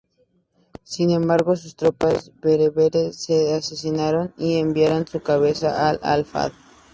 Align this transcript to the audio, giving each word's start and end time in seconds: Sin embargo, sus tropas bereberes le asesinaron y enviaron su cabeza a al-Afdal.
Sin 0.81 1.11
embargo, 1.11 1.55
sus 1.55 1.75
tropas 1.75 2.31
bereberes 2.41 3.29
le 3.29 3.53
asesinaron 3.53 4.33
y 4.35 4.57
enviaron 4.57 5.05
su 5.05 5.21
cabeza 5.21 5.79
a 5.89 5.89
al-Afdal. 5.91 6.53